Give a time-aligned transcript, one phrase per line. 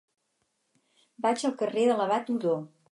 [1.27, 2.61] Vaig al carrer de l'Abat Odó.